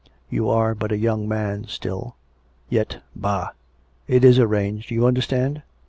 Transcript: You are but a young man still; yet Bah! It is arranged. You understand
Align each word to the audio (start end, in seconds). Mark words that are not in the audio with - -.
You 0.31 0.49
are 0.49 0.73
but 0.73 0.91
a 0.91 0.97
young 0.97 1.27
man 1.27 1.67
still; 1.67 2.15
yet 2.69 3.03
Bah! 3.15 3.49
It 4.07 4.25
is 4.25 4.39
arranged. 4.39 4.89
You 4.89 5.05
understand 5.05 5.61